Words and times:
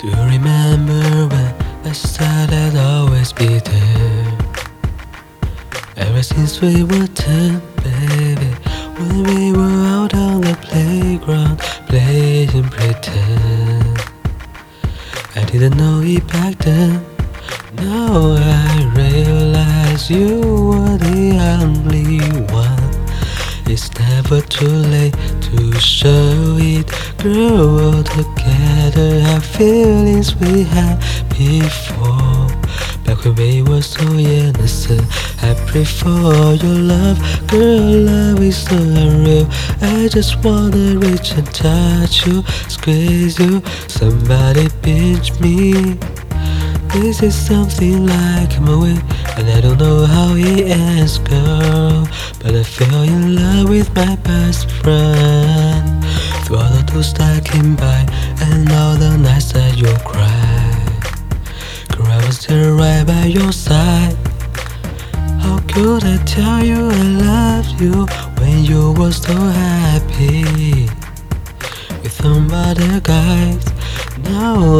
Do 0.00 0.06
you 0.06 0.14
remember 0.14 1.26
when 1.26 1.54
I 1.84 1.90
said 1.90 2.52
I'd 2.52 2.76
always 2.76 3.32
be 3.32 3.58
there? 3.58 4.38
Ever 5.96 6.22
since 6.22 6.60
we 6.60 6.84
were 6.84 7.08
ten, 7.08 7.60
baby, 7.82 8.52
when 8.96 9.24
we 9.24 9.52
were 9.52 9.86
out 9.96 10.14
on 10.14 10.42
the 10.42 10.56
playground 10.62 11.58
playing 11.88 12.68
pretend. 12.70 13.98
I 15.34 15.44
didn't 15.50 15.76
know 15.76 16.00
it 16.04 16.24
back 16.28 16.58
then. 16.58 17.04
Now 17.74 18.36
I 18.38 18.92
realize 18.94 20.08
you 20.08 20.40
were 20.40 20.96
the 20.96 21.38
only 21.60 22.20
one. 22.52 22.67
It's 23.70 23.92
never 23.98 24.40
too 24.40 24.66
late 24.66 25.14
to 25.42 25.78
show 25.78 26.56
it. 26.58 26.86
Girl, 27.18 27.96
all 27.96 28.02
together 28.02 29.20
have 29.20 29.44
feelings 29.44 30.34
we 30.36 30.62
had 30.62 30.98
before. 31.28 32.48
Back 33.04 33.24
when 33.26 33.34
we 33.34 33.62
were 33.62 33.82
so 33.82 34.02
innocent, 34.14 35.02
I 35.42 35.52
pray 35.66 35.84
for 35.84 36.54
your 36.64 36.78
love. 36.94 37.18
Girl, 37.48 37.78
love 38.08 38.40
is 38.40 38.56
so 38.56 38.76
unreal. 38.76 39.46
I 39.82 40.08
just 40.08 40.42
wanna 40.42 40.98
reach 40.98 41.32
and 41.32 41.46
touch 41.52 42.26
you, 42.26 42.42
squeeze 42.68 43.38
you. 43.38 43.62
Somebody 43.86 44.70
pinch 44.80 45.38
me. 45.40 45.98
This 46.94 47.22
is 47.22 47.34
something 47.34 48.06
like 48.06 48.56
a 48.56 48.60
movie, 48.62 48.98
and 49.38 49.48
I 49.50 49.60
don't 49.60 49.78
know 49.78 50.04
how 50.04 50.34
it 50.34 50.66
ends, 50.66 51.18
girl. 51.18 52.08
But 52.40 52.56
I 52.56 52.62
fell 52.64 53.02
in 53.02 53.36
love 53.36 53.68
with 53.68 53.88
my 53.94 54.16
best 54.16 54.68
friend. 54.68 56.04
Through 56.44 56.56
all 56.56 56.70
the 56.70 56.82
those 56.92 57.14
that 57.14 57.44
came 57.44 57.76
by, 57.76 58.00
and 58.42 58.70
all 58.72 58.96
the 58.96 59.16
nights 59.16 59.52
that 59.52 59.76
you 59.78 59.94
cried. 60.04 61.02
Girl, 61.94 62.06
I 62.06 62.26
was 62.26 62.44
there 62.46 62.72
right 62.72 63.06
by 63.06 63.26
your 63.26 63.52
side. 63.52 64.16
How 65.44 65.58
could 65.72 66.02
I 66.04 66.16
tell 66.24 66.64
you 66.64 66.88
I 66.90 67.02
loved 67.28 67.80
you 67.80 68.06
when 68.40 68.64
you 68.64 68.92
were 68.98 69.12
so 69.12 69.34
happy 69.34 70.88
with 72.02 72.12
some 72.12 72.50
other 72.50 73.00
guys? 73.00 73.64
Now 74.18 74.77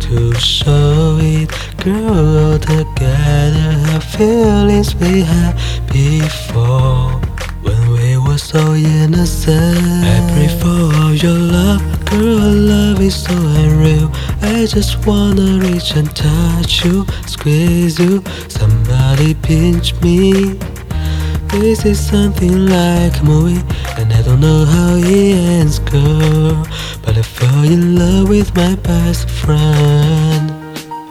to 0.00 0.34
show 0.34 1.18
it. 1.20 1.50
Girl, 1.84 2.52
all 2.52 2.58
together 2.58 3.72
have 3.88 4.04
feelings 4.04 4.94
we 4.96 5.22
had 5.22 5.54
before. 5.92 7.20
When 7.62 7.90
we 7.92 8.16
were 8.16 8.38
so 8.38 8.74
innocent, 8.74 9.78
I 10.04 10.18
pray 10.32 10.48
for 10.60 10.94
all 10.98 11.14
your 11.14 11.38
love. 11.38 11.82
Girl, 12.06 12.52
love 12.72 13.00
is 13.00 13.22
so 13.22 13.34
unreal. 13.34 14.10
I 14.42 14.66
just 14.66 15.06
wanna 15.06 15.58
reach 15.58 15.92
and 15.96 16.14
touch 16.14 16.84
you, 16.84 17.06
squeeze 17.26 17.98
you. 17.98 18.22
Somebody 18.48 19.34
pinch 19.34 19.94
me. 20.00 20.58
This 21.52 21.84
is 21.84 21.98
something 21.98 22.66
like 22.66 23.20
a 23.20 23.24
movie, 23.24 23.60
and 23.98 24.12
I 24.12 24.22
don't 24.22 24.38
know 24.38 24.64
how 24.64 24.94
it 24.94 25.34
ends, 25.34 25.80
girl. 25.80 26.64
But 27.02 27.18
I 27.18 27.22
fell 27.22 27.64
in 27.64 27.96
love 27.96 28.28
with 28.28 28.54
my 28.54 28.76
best 28.76 29.28
friend. 29.28 30.52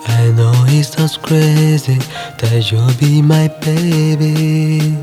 I 0.08 0.32
know 0.32 0.54
it 0.68 0.86
sounds 0.86 1.18
crazy 1.18 1.98
that 2.40 2.72
you'll 2.72 2.94
be 2.98 3.22
my 3.22 3.50
baby. 3.60 4.96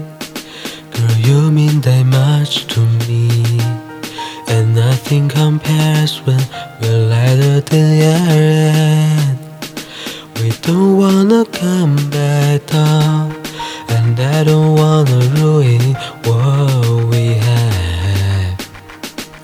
Girl, 0.93 1.17
you 1.19 1.51
mean 1.51 1.83
that 1.83 2.07
much 2.07 2.67
to 2.69 2.81
me. 3.07 3.29
And 4.49 4.75
nothing 4.75 5.29
compares 5.29 6.17
when 6.25 6.41
we're 6.81 7.09
lighter 7.11 7.61
than 7.61 8.01
air. 8.01 9.39
We 10.37 10.49
don't 10.63 10.97
wanna 10.97 11.45
come 11.45 11.97
back 12.09 12.65
down. 12.67 13.46
I 14.39 14.45
don't 14.45 14.75
wanna 14.75 15.19
ruin 15.41 15.95
what 16.25 17.07
we 17.11 17.29
have. 17.49 18.69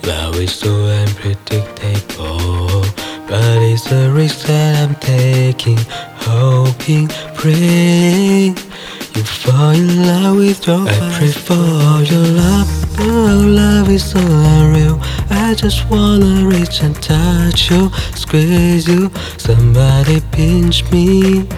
Love 0.05 0.37
is 0.37 0.53
so 0.53 0.71
unpredictable, 1.01 2.85
but 3.27 3.59
it's 3.73 3.91
a 3.91 4.11
risk 4.11 4.49
that 4.49 4.87
I'm 4.87 4.95
taking. 4.97 5.79
Hoping, 6.29 7.09
praying 7.35 8.59
you 9.15 9.25
fall 9.25 9.71
in 9.71 10.07
love 10.07 10.37
with 10.37 10.67
your 10.67 10.87
I 10.87 10.99
pray 11.17 11.33
for 11.33 12.03
your 12.13 12.27
love, 12.43 12.69
but 12.97 13.07
love 13.07 13.89
is 13.89 14.11
so 14.11 14.21
unreal. 14.21 14.99
I 15.31 15.55
just 15.55 15.89
wanna 15.91 16.47
reach 16.47 16.83
and 16.83 16.95
touch 17.03 17.71
you, 17.71 17.91
squeeze 18.15 18.87
you. 18.87 19.11
Somebody 19.39 20.21
pinch 20.33 20.91
me. 20.91 21.49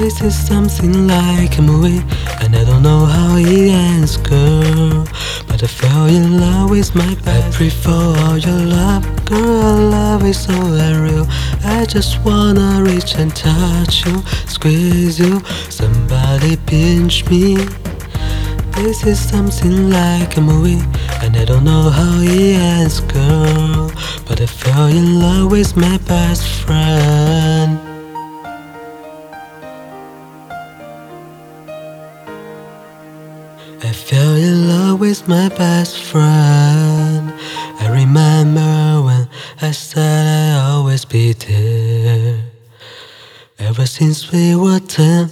This 0.00 0.20
is 0.22 0.34
something 0.34 1.06
like 1.06 1.56
a 1.58 1.62
movie, 1.62 2.02
and 2.42 2.56
I 2.56 2.64
don't 2.64 2.82
know 2.82 3.04
how 3.06 3.36
it 3.36 3.70
ends, 3.70 4.16
girl. 4.16 5.06
But 5.46 5.62
I 5.62 5.68
fell 5.68 6.06
in 6.06 6.40
love 6.40 6.70
with 6.70 6.96
my 6.96 7.14
best. 7.24 7.46
I 7.46 7.56
pray 7.56 7.70
for 7.70 8.36
your 8.36 8.58
love, 8.58 9.04
girl. 9.24 9.90
Love 9.96 10.24
is 10.24 10.40
so 10.40 10.52
unreal. 10.52 11.26
I 11.64 11.86
just 11.86 12.20
wanna 12.24 12.82
reach 12.82 13.14
and 13.14 13.34
touch 13.36 14.04
you, 14.04 14.20
squeeze 14.46 15.20
you. 15.20 15.40
Somebody 15.70 16.56
pinch 16.66 17.24
me. 17.30 17.54
This 18.74 19.06
is 19.06 19.20
something 19.20 19.90
like 19.90 20.36
a 20.36 20.40
movie, 20.40 20.82
and 21.22 21.36
I 21.36 21.44
don't 21.44 21.62
know 21.62 21.88
how 21.88 22.18
it 22.20 22.56
ends, 22.58 22.98
girl. 23.00 23.92
But 24.26 24.40
I 24.40 24.46
fell 24.46 24.86
in 24.86 25.20
love 25.20 25.52
with 25.52 25.76
my 25.76 25.98
best 25.98 26.42
friend. 26.64 27.93
Fell 33.94 34.34
in 34.34 34.68
love 34.68 35.00
with 35.00 35.26
my 35.28 35.48
best 35.48 36.02
friend. 36.02 37.32
I 37.80 37.88
remember 37.90 39.02
when 39.06 39.28
I 39.62 39.70
said 39.70 40.26
I'd 40.26 40.70
always 40.70 41.04
be 41.04 41.32
there. 41.32 42.40
Ever 43.58 43.86
since 43.86 44.30
we 44.32 44.56
were 44.56 44.80
ten, 44.80 45.30